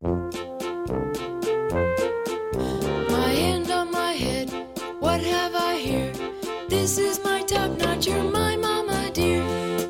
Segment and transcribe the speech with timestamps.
[0.00, 0.10] My
[3.34, 4.48] hand on my head,
[5.00, 6.12] what have I here?
[6.68, 9.42] This is my top notcher, my mama dear.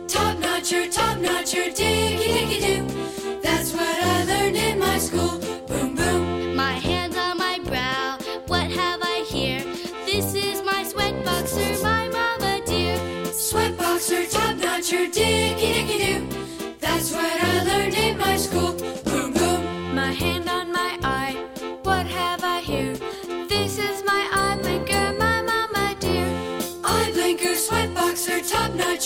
[0.06, 3.40] Top notcher, top notcher, diggy diggy do.
[3.42, 5.38] That's what I learned in my school.
[5.66, 6.56] Boom boom.
[6.56, 8.17] My hand on my brow,
[8.47, 9.63] what have I here?
[10.06, 12.97] This is my sweat boxer, my mama dear.
[13.27, 16.27] Sweat boxer, top notcher, diggy diggy do.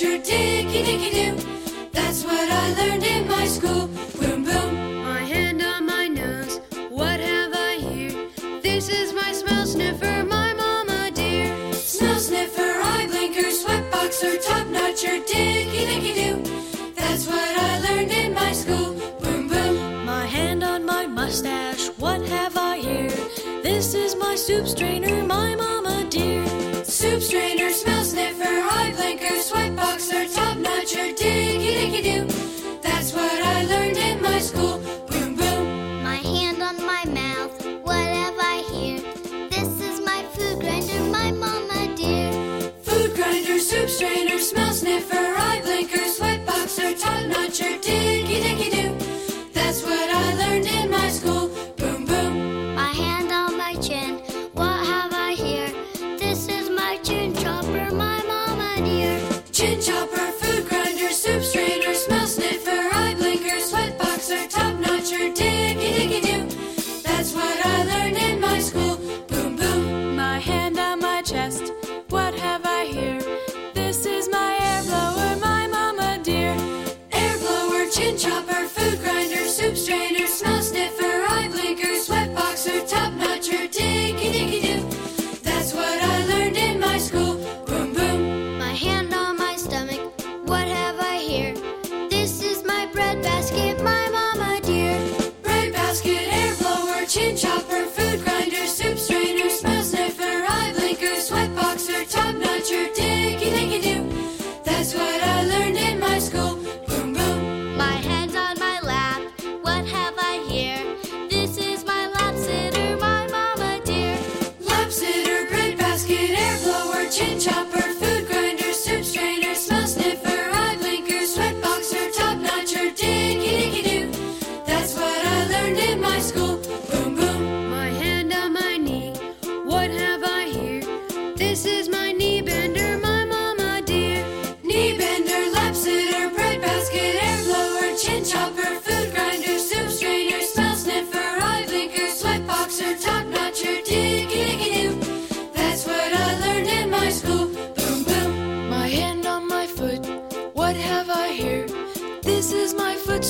[0.00, 1.36] your ticky, dicky do.
[1.92, 3.88] That's what I learned in my school.
[4.18, 5.02] Boom boom.
[5.04, 6.60] My hand on my nose.
[6.88, 8.28] What have I here?
[8.62, 11.72] This is my smell sniffer, my mama dear.
[11.74, 16.42] Smell sniffer, eye blinker, sweatboxer, top notcher, dicky dicky do.
[16.94, 18.94] That's what I learned in my school.
[19.20, 20.06] Boom boom.
[20.06, 21.88] My hand on my mustache.
[21.98, 23.10] What have I here?
[23.62, 25.21] This is my soup strainer.
[43.62, 46.11] soup strainer, smell sniffer, eye blinker.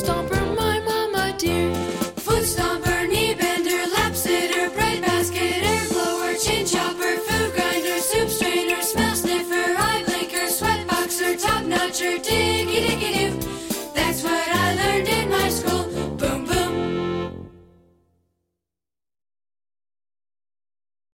[0.03, 0.42] stomper